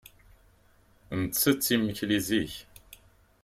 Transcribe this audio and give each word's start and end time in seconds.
Nettett 1.21 1.67
imekli 1.75 2.19
zik. 2.27 2.53